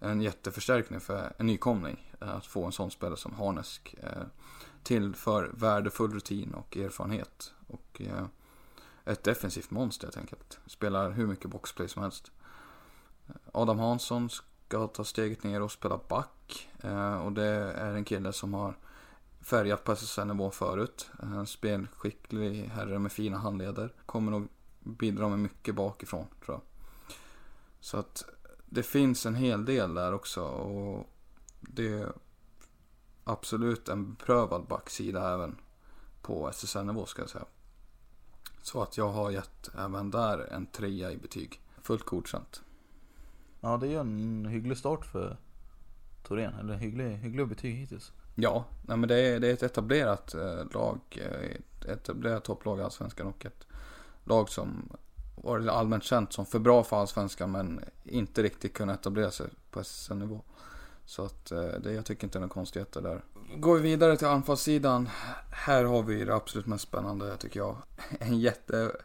[0.00, 2.12] är en jätteförstärkning för en nykomling.
[2.20, 3.94] Eh, att få en sån spelare som Harnesk.
[4.02, 4.22] Eh,
[4.82, 7.52] till för värdefull rutin och erfarenhet.
[7.66, 8.24] Och eh,
[9.04, 10.58] ett defensivt monster helt enkelt.
[10.66, 12.30] Spelar hur mycket boxplay som helst.
[13.52, 16.68] Adam Hansson ska ta steget ner och spela back.
[17.24, 18.76] Och det är en kille som har
[19.40, 21.10] färgat på SSN-nivå förut.
[21.22, 23.92] En spelskicklig herre med fina handleder.
[24.06, 24.48] Kommer nog
[24.80, 26.62] bidra med mycket bakifrån tror jag.
[27.80, 28.24] Så att
[28.66, 30.42] det finns en hel del där också.
[30.44, 31.06] Och
[31.60, 32.12] det är
[33.24, 35.56] absolut en beprövad backsida även
[36.22, 37.46] på SSN-nivå ska jag säga.
[38.62, 41.60] Så att jag har gett även där en trea i betyg.
[41.82, 42.62] Fullt godkänt.
[43.60, 45.36] Ja, det är ju en hygglig start för
[46.22, 46.54] Torén.
[46.54, 48.12] Eller hygglig, hygglig betyg hittills.
[48.34, 51.00] Ja, nej men det är, det är ett etablerat eh, lag.
[51.10, 53.66] eh, Ett etablerat topplag i Allsvenskan och ett
[54.24, 54.88] lag som
[55.34, 59.80] varit allmänt känt som för bra för Allsvenskan men inte riktigt kunnat etablera sig på
[59.80, 60.40] SSN-nivå.
[61.04, 63.24] Så att eh, det, jag tycker inte det är några konstigheter där.
[63.56, 65.08] Går vi vidare till anfallssidan.
[65.50, 67.76] Här har vi det absolut mest spännande tycker jag.
[68.20, 68.96] En jätte...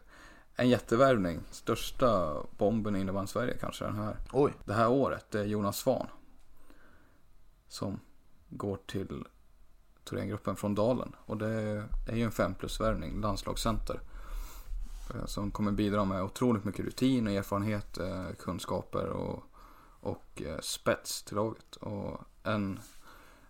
[0.58, 1.40] En jättevärvning.
[1.50, 4.16] Största bomben i Sverige kanske den här.
[4.32, 4.52] Oj.
[4.64, 5.26] Det här året.
[5.30, 6.06] Det är Jonas Svahn.
[7.68, 8.00] Som
[8.48, 9.24] går till
[10.04, 11.12] Thorengruppen från Dalen.
[11.26, 11.48] Och det
[12.08, 14.00] är ju en 5 plus värvning, landslagscenter.
[15.14, 19.42] eh, Som kommer bidra med otroligt mycket rutin och erfarenhet, eh, kunskaper och,
[20.00, 21.76] och eh, spets till laget.
[21.76, 22.80] Och en,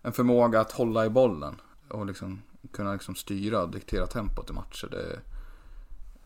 [0.01, 4.53] en förmåga att hålla i bollen och liksom kunna liksom styra och diktera tempot i
[4.53, 4.87] matcher.
[4.91, 5.19] Det,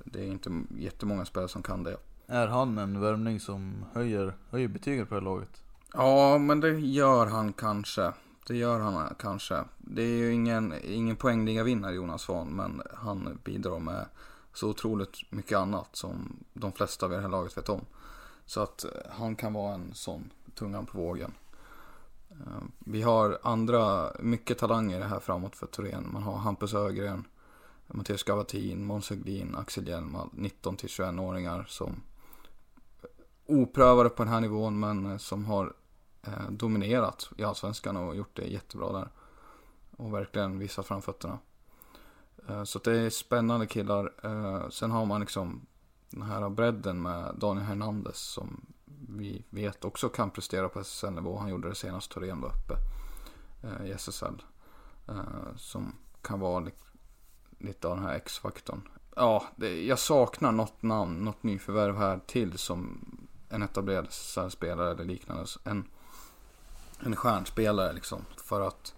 [0.06, 1.98] det är inte jättemånga spelare som kan det.
[2.28, 5.62] Är han en värvning som höjer, höjer betyget på det här laget?
[5.94, 8.14] Ja, men det gör han kanske.
[8.48, 9.64] Det gör han eh, kanske.
[9.78, 14.06] Det är ju ingen, ingen poängliga vinnare Jonas Svahn, men han bidrar med
[14.54, 17.86] så otroligt mycket annat som de flesta vid det här laget vet om.
[18.46, 21.34] Så att eh, han kan vara en sån tungan på vågen.
[22.30, 26.10] Eh, vi har andra, mycket talanger här framåt för Torén.
[26.14, 27.28] Man har Hampus Ögren,
[27.88, 32.04] Mattias Gavatin, Måns Höglin, Axel Hjelm, 19 till 21-åringar som
[33.46, 35.74] oprövade på den här nivån men som har
[36.24, 39.10] Eh, dominerat i Allsvenskan och gjort det jättebra där.
[39.98, 41.40] Och verkligen visat framfötterna.
[42.48, 44.14] Eh, så det är spännande killar.
[44.24, 45.66] Eh, sen har man liksom
[46.10, 48.66] den här bredden med Daniel Hernandez som
[49.10, 51.38] vi vet också kan prestera på SSL-nivå.
[51.38, 52.76] Han gjorde det senast Torén var uppe
[53.64, 54.44] eh, i SSL.
[55.08, 56.72] Eh, som kan vara li-
[57.60, 58.82] lite av den här X-faktorn.
[59.16, 63.06] Ja, det, jag saknar något namn, något nyförvärv här till som
[63.50, 65.46] en etablerad SSL-spelare eller liknande.
[65.64, 65.88] En,
[67.06, 68.26] en stjärnspelare liksom.
[68.38, 68.94] För att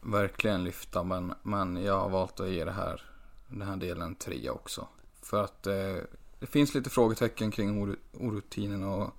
[0.00, 1.02] verkligen lyfta.
[1.02, 3.02] Men, men jag har valt att ge det här,
[3.48, 4.88] den här delen en trea också.
[5.22, 5.96] För att eh,
[6.38, 9.10] det finns lite frågetecken kring or- orutinen och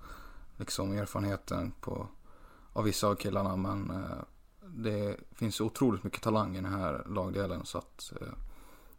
[0.56, 2.08] liksom erfarenheten på,
[2.72, 3.56] av vissa av killarna.
[3.56, 4.24] Men eh,
[4.66, 7.64] det finns otroligt mycket talang i den här lagdelen.
[7.64, 8.28] Så att eh,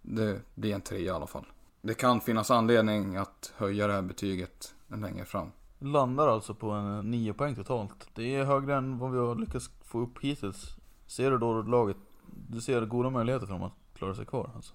[0.01, 1.45] det blir en trea i alla fall.
[1.81, 5.51] Det kan finnas anledning att höja det här betyget längre fram.
[5.79, 8.07] Landar alltså på en 9 poäng totalt.
[8.13, 10.75] Det är högre än vad vi har lyckats få upp hittills.
[11.07, 11.97] Ser du då laget,
[12.49, 14.73] du ser goda möjligheter för dem att klara sig kvar alltså?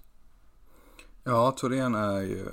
[1.23, 2.47] Ja, Torén är ju,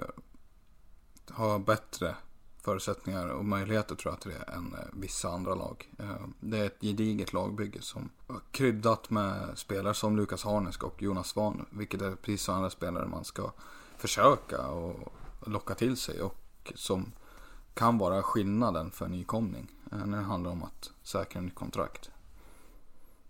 [1.30, 2.14] har bättre
[2.62, 5.88] förutsättningar och möjligheter tror jag till det än eh, vissa andra lag.
[5.98, 11.02] Eh, det är ett gediget lagbygge som är kryddat med spelare som Lukas Harnesk och
[11.02, 11.66] Jonas Svahn.
[11.70, 13.52] Vilket är precis sådana spelare man ska
[13.96, 15.12] försöka och
[15.46, 17.12] locka till sig och som
[17.74, 19.70] kan vara skillnaden för nykomling.
[19.92, 22.10] Eh, när det handlar om att säkra nytt kontrakt.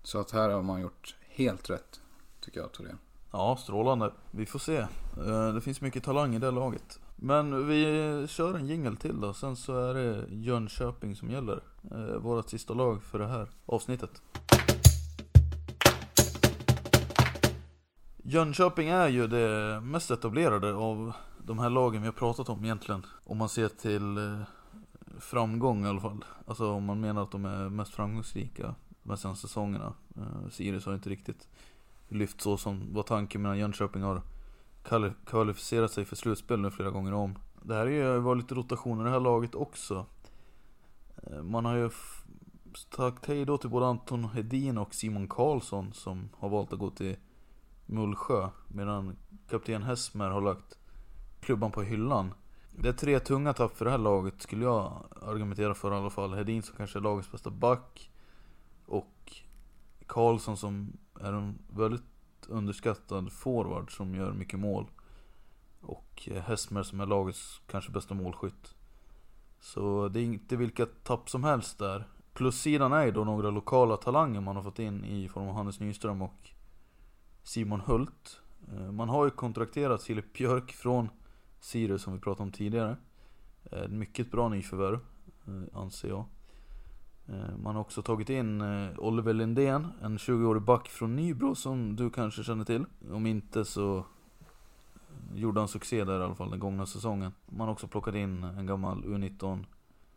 [0.02, 2.00] Så att här har man gjort helt rätt,
[2.40, 2.98] tycker jag, Torén.
[3.32, 4.12] Ja, strålande.
[4.30, 4.76] Vi får se.
[4.76, 7.00] Eh, det finns mycket talang i det laget.
[7.16, 11.62] Men vi kör en jingel till då, sen så är det Jönköping som gäller.
[11.90, 14.22] Eh, vårat sista lag för det här avsnittet.
[18.16, 21.12] Jönköping är ju det mest etablerade av
[21.48, 23.06] de här lagen vi har pratat om egentligen.
[23.24, 24.40] Om man ser till eh,
[25.18, 26.24] framgång i alla fall.
[26.46, 29.94] Alltså om man menar att de är mest framgångsrika de här senaste säsongerna.
[30.16, 31.48] Eh, Sirius har inte riktigt
[32.08, 34.22] lyft så som var tanken medan Jönköping har
[35.24, 37.38] kvalificerat sig för slutspel nu flera gånger om.
[37.62, 40.06] Det här är ju varit lite rotationer i det här laget också.
[41.16, 41.90] Eh, Man har ju
[42.94, 46.90] sagt hej då till både Anton Hedin och Simon Karlsson som har valt att gå
[46.90, 47.16] till
[47.86, 48.48] Mullsjö.
[48.68, 49.16] Medan
[49.50, 50.78] kapten Hesmer har lagt
[51.40, 52.34] klubban på hyllan.
[52.70, 56.10] Det är tre tunga tapp för det här laget skulle jag argumentera för i alla
[56.10, 56.34] fall.
[56.34, 58.10] Hedin som kanske är lagets bästa back.
[58.86, 59.32] Och
[60.06, 62.02] Karlsson som är en väldigt
[62.48, 64.86] underskattad forward som gör mycket mål.
[65.80, 68.74] Och Hesmer som är lagets kanske bästa målskytt.
[69.60, 72.08] Så det är inte vilka tapp som helst där.
[72.34, 75.80] Plussidan är ju då några lokala talanger man har fått in i form av Hannes
[75.80, 76.50] Nyström och
[77.42, 78.40] Simon Hult.
[78.72, 81.08] Eh, man har ju kontrakterat Filip Björk från
[81.60, 82.96] Sirius som vi pratade om tidigare.
[83.64, 84.98] Eh, mycket bra nyförvärv,
[85.46, 86.24] eh, anser jag.
[87.28, 91.96] Eh, man har också tagit in eh, Oliver Lindén, en 20-årig back från Nybro som
[91.96, 92.84] du kanske känner till.
[93.12, 94.04] Om inte så eh,
[95.34, 97.32] gjorde han succé där i alla fall den gångna säsongen.
[97.46, 99.64] Man har också plockat in en gammal U19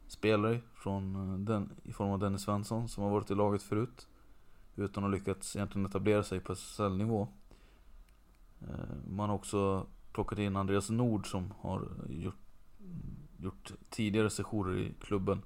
[0.08, 4.08] spelare från den, i form av Dennis Svensson som har varit i laget förut.
[4.75, 7.27] Utan att lyckats egentligen etablera sig på SSL-nivå.
[9.08, 12.36] Man har också plockat in Andreas Nord som har gjort,
[13.38, 15.41] gjort tidigare sessioner i klubben.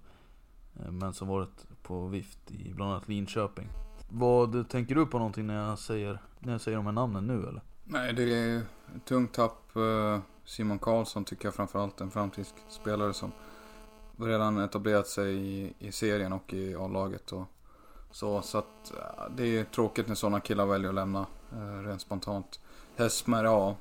[0.79, 3.69] Eh, men som varit på vift i bland annat Linköping.
[4.09, 7.47] Vad tänker du på någonting när jag säger, när jag säger de här namnen nu
[7.47, 7.61] eller?
[7.83, 8.57] Nej, det är
[8.95, 9.75] ett tungt tapp.
[9.75, 13.31] Eh, Simon Karlsson tycker jag framförallt en framtidsspelare som
[14.17, 17.31] redan etablerat sig i, i serien och i A-laget.
[17.31, 17.45] Och
[18.11, 21.25] så, så att eh, det är tråkigt när sådana killar väljer att lämna
[21.85, 22.59] rent spontant.
[22.95, 23.75] Hesmer, ja.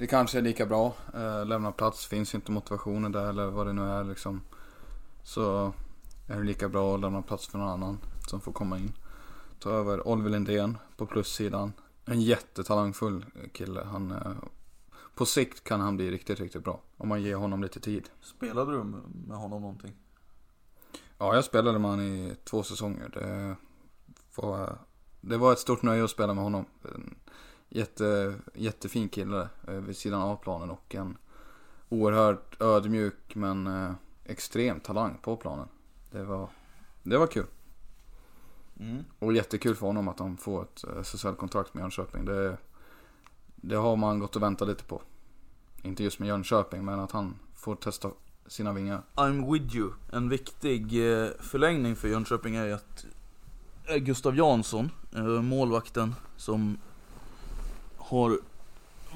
[0.00, 0.94] Det kanske är lika bra.
[1.14, 4.40] Eh, lämna plats, finns inte motivationen där eller vad det nu är liksom.
[5.22, 5.72] Så
[6.28, 8.92] är det lika bra att lämna plats för någon annan som får komma in.
[9.58, 11.72] Ta över Oliver Lindén på plussidan.
[12.04, 13.84] En jättetalangfull kille.
[13.84, 14.32] Han, eh,
[15.14, 16.80] på sikt kan han bli riktigt, riktigt bra.
[16.96, 18.10] Om man ger honom lite tid.
[18.20, 18.84] Spelade du
[19.28, 19.92] med honom någonting?
[21.18, 23.08] Ja, jag spelade med honom i två säsonger.
[23.08, 23.56] Det
[24.34, 24.78] var,
[25.20, 26.64] det var ett stort nöje att spela med honom.
[27.72, 31.18] Jätte, jättefin kille eh, vid sidan av planen och en
[31.88, 33.92] oerhört ödmjuk men eh,
[34.24, 35.68] extrem talang på planen.
[36.10, 36.48] Det var,
[37.02, 37.46] det var kul.
[38.80, 39.04] Mm.
[39.18, 42.24] Och jättekul för honom att han får ett eh, SSL-kontrakt med Jönköping.
[42.24, 42.56] Det,
[43.56, 45.02] det har man gått och väntat lite på.
[45.82, 48.10] Inte just med Jönköping, men att han får testa
[48.46, 49.02] sina vingar.
[49.14, 49.92] I'm with you.
[50.12, 50.90] En viktig
[51.40, 53.06] förlängning för Jönköping är att
[53.98, 54.90] Gustav Jansson,
[55.42, 56.78] målvakten som
[58.10, 58.38] har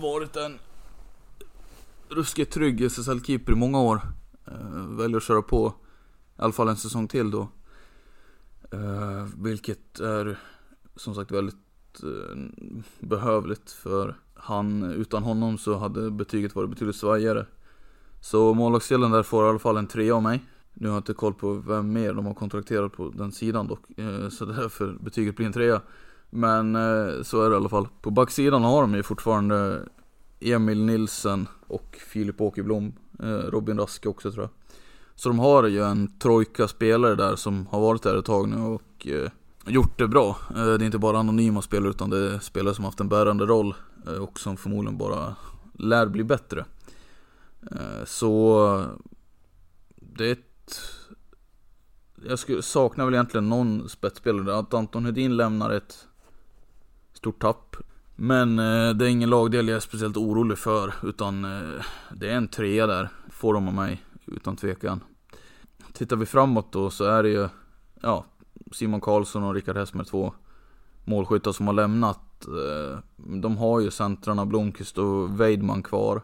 [0.01, 0.59] varit en
[2.09, 4.01] ruskigt trygg SSL-keeper i många år.
[4.49, 5.75] Uh, väljer att köra på
[6.39, 7.49] i alla fall en säsong till då.
[8.75, 10.39] Uh, vilket är
[10.97, 11.57] som sagt väldigt
[12.05, 12.51] uh,
[13.01, 17.47] behövligt för han, utan honom så hade betyget varit betydligt svajigare.
[18.21, 20.45] Så målvaktsdelen där får i alla fall en trea av mig.
[20.75, 23.85] Nu har jag inte koll på vem mer de har kontrakterat på den sidan dock.
[24.31, 25.81] Så därför betyget blir en trea.
[26.37, 27.89] Men eh, så är det i alla fall.
[28.01, 29.83] På backsidan har de ju fortfarande
[30.41, 32.93] Emil Nilsen och Filip Åkerblom.
[33.23, 34.51] Eh, Robin Raske också tror jag.
[35.15, 38.57] Så de har ju en trojka spelare där som har varit där ett tag nu
[38.57, 39.31] och eh,
[39.67, 40.37] gjort det bra.
[40.51, 43.47] Eh, det är inte bara anonyma spelare utan det är spelare som haft en bärande
[43.47, 43.75] roll
[44.07, 45.37] eh, och som förmodligen bara
[45.75, 46.65] lär bli bättre.
[47.71, 48.87] Eh, så
[49.97, 50.81] det är ett...
[52.29, 54.59] Jag saknar väl egentligen någon spetsspelare.
[54.59, 56.09] Att Anton Hedin lämnar ett
[57.25, 57.77] stort tapp.
[58.17, 62.37] Men eh, det är ingen lagdel jag är speciellt orolig för, utan eh, det är
[62.37, 65.01] en trea där, får de av mig, utan tvekan.
[65.93, 67.49] Tittar vi framåt då så är det ju,
[68.03, 68.25] ja,
[68.73, 70.35] Simon Karlsson och Rickard Hessmer två
[71.05, 72.47] målskyttar som har lämnat.
[72.47, 76.23] Eh, de har ju centrarna Blomqvist och Weidman kvar.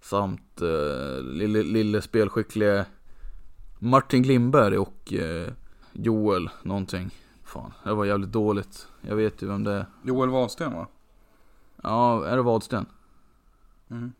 [0.00, 2.84] Samt eh, lille, lille spelskicklige
[3.78, 5.52] Martin Glimberg och eh,
[5.92, 7.10] Joel någonting.
[7.44, 8.88] Fan, det var jävligt dåligt.
[9.00, 9.86] Jag vet ju vem det är.
[10.02, 10.86] Joel Wahlsten va?
[11.82, 12.86] Ja, är det Wadsten?
[13.90, 14.12] Mm.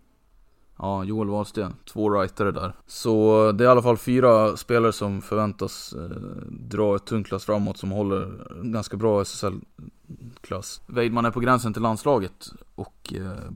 [0.79, 1.75] Ja, Joel Wahlsten.
[1.85, 2.75] Två rightare där.
[2.87, 6.17] Så det är i alla fall fyra spelare som förväntas eh,
[6.49, 10.83] dra ett tungt klass framåt som håller ganska bra SSL-klass.
[10.87, 13.51] Weidman är på gränsen till landslaget och eh,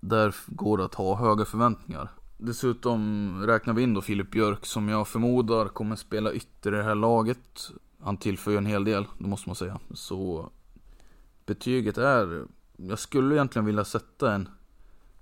[0.00, 2.08] där går det att ha höga förväntningar.
[2.38, 6.82] Dessutom räknar vi in då Filip Björk som jag förmodar kommer spela ytter i det
[6.82, 7.70] här laget
[8.02, 9.80] han tillför ju en hel del, det måste man säga.
[9.94, 10.50] Så
[11.46, 12.46] betyget är,
[12.76, 14.48] jag skulle egentligen vilja sätta en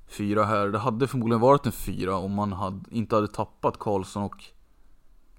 [0.08, 0.68] fyra här.
[0.68, 4.44] Det hade förmodligen varit en fyra om man hade, inte hade tappat Karlsson och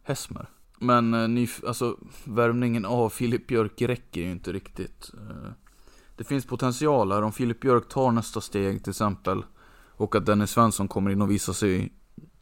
[0.04, 0.50] Hesmer.
[0.80, 5.12] Men eh, ny, alltså, värvningen av Filip Björk räcker ju inte riktigt.
[5.14, 5.52] Eh,
[6.16, 9.44] det finns potential här om Filip Björk tar nästa steg till exempel.
[9.92, 11.94] Och att Dennis Svensson kommer in och visar sig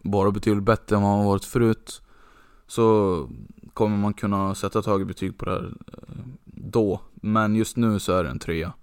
[0.01, 2.01] bara betydligt bättre än vad han varit förut.
[2.67, 3.29] Så
[3.77, 7.01] kommer man kunna sätta ett högre betyg på det här eh, då.
[7.13, 8.73] Men just nu så är det en trea.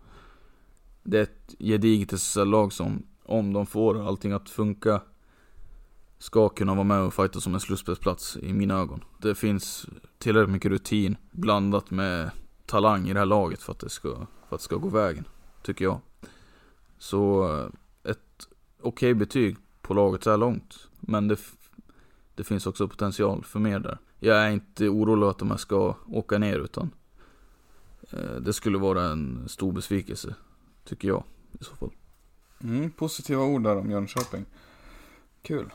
[1.03, 5.01] Det är ett gediget SSL-lag som, om de får allting att funka
[6.19, 9.05] ska kunna vara med och fighta som en slutspelsplats i mina ögon.
[9.19, 9.87] Det finns
[10.19, 12.31] tillräckligt mycket rutin blandat med
[12.67, 14.09] talang i det här laget för att det ska,
[14.49, 15.25] för att det ska gå vägen,
[15.63, 16.01] tycker jag.
[16.99, 18.49] Så eh, ett
[18.81, 20.89] okej okay betyg på laget så här långt.
[21.01, 21.39] Men det,
[22.35, 23.99] det finns också potential för mer där.
[24.25, 26.91] Jag är inte orolig att de ska åka ner utan
[28.11, 30.35] eh, det skulle vara en stor besvikelse,
[30.85, 31.25] tycker jag
[31.61, 31.91] i så fall.
[32.63, 34.45] Mm, positiva ord där om Jönköping.
[35.43, 35.71] Kul.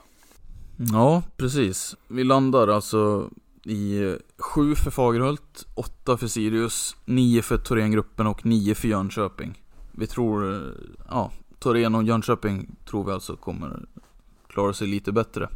[0.91, 1.95] Ja, precis.
[2.07, 3.29] Vi landar alltså
[3.63, 9.63] i sju för Fagerhult, åtta för Sirius, nio för Thorengruppen och nio för Jönköping.
[9.91, 10.71] Vi tror, eh,
[11.09, 13.85] ja, Thorén och Jönköping tror vi alltså kommer
[14.47, 15.49] klara sig lite bättre.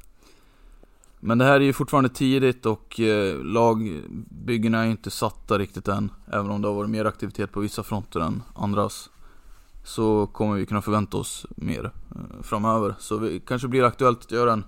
[1.26, 6.12] Men det här är ju fortfarande tidigt och eh, lagbyggena är inte satta riktigt än.
[6.28, 9.10] Även om det har varit mer aktivitet på vissa fronter än andras.
[9.84, 12.96] Så kommer vi kunna förvänta oss mer eh, framöver.
[13.00, 14.64] Så det kanske blir aktuellt att göra en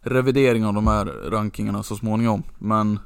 [0.00, 2.42] revidering av de här rankingarna så småningom.
[2.58, 2.98] Men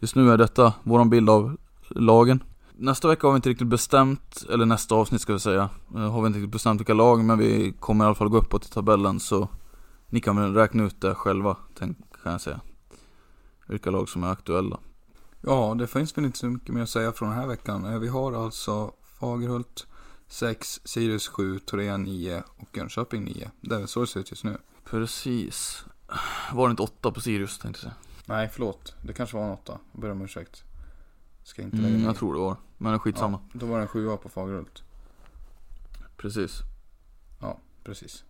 [0.00, 1.56] just nu är detta våran bild av
[1.88, 2.42] lagen.
[2.76, 6.20] Nästa vecka har vi inte riktigt bestämt, eller nästa avsnitt ska vi säga, eh, har
[6.20, 8.70] vi inte riktigt bestämt vilka lag, men vi kommer i alla fall gå uppåt i
[8.70, 9.48] tabellen så
[10.10, 12.60] ni kan väl räkna ut det själva, kan jag säga.
[13.66, 14.78] Vilka lag som är aktuella.
[15.40, 17.84] Ja, det finns väl inte så mycket mer att säga från den här veckan.
[17.84, 19.86] Eh, vi har alltså Fagerhult
[20.28, 23.50] 6, Sirius 7, Torén 9 och Jönköping 9.
[23.60, 24.58] Det är väl så det ser ut just nu.
[24.84, 25.84] Precis.
[26.52, 27.94] Var det inte 8 på Sirius tänkte jag säga.
[28.26, 28.94] Nej, förlåt.
[29.02, 29.78] Det kanske var en 8.
[29.92, 30.64] Jag ber om ursäkt.
[31.42, 32.56] Ska inte lägga mm, Jag tror det var.
[32.78, 33.40] Men skitsamma.
[33.52, 34.82] Ja, då var det en 7 på Fagerhult.
[36.16, 36.60] Precis.
[37.40, 38.24] Ja, precis.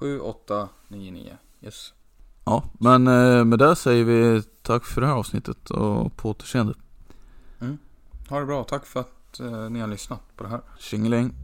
[0.00, 1.36] 7, 8, 9, 9.
[1.60, 1.94] Yes.
[2.44, 6.74] Ja, men eh, med det säger vi tack för det här avsnittet och på återseende.
[7.60, 7.78] Mm.
[8.28, 8.64] Ha det bra.
[8.64, 10.60] Tack för att eh, ni har lyssnat på det här.
[10.78, 11.34] Tjingeling.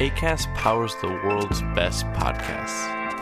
[0.00, 3.03] ACAST powers the world's best podcasts.